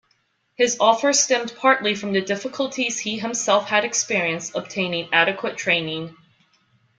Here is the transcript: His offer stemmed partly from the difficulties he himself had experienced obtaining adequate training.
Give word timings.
His 0.55 0.77
offer 0.79 1.13
stemmed 1.13 1.53
partly 1.55 1.93
from 1.93 2.11
the 2.11 2.21
difficulties 2.21 2.97
he 2.97 3.19
himself 3.19 3.67
had 3.69 3.85
experienced 3.85 4.55
obtaining 4.55 5.09
adequate 5.13 5.57
training. 5.57 6.17